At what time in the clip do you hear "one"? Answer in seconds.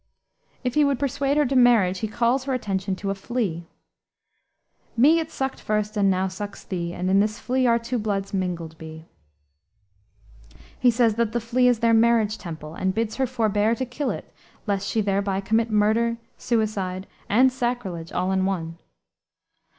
18.43-18.79